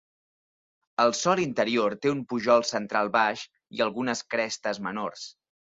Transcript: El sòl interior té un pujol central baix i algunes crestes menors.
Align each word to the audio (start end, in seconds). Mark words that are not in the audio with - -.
El 1.03 1.13
sòl 1.17 1.41
interior 1.43 1.95
té 2.05 2.15
un 2.15 2.25
pujol 2.33 2.67
central 2.73 3.15
baix 3.19 3.47
i 3.79 3.87
algunes 3.89 4.29
crestes 4.35 4.87
menors. 4.91 5.33